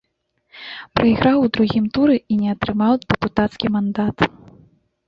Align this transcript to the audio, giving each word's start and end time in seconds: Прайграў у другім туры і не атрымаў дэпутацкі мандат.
Прайграў 0.95 1.37
у 1.47 1.51
другім 1.57 1.85
туры 1.99 2.15
і 2.17 2.33
не 2.41 2.49
атрымаў 2.55 2.93
дэпутацкі 3.07 3.67
мандат. 3.79 4.17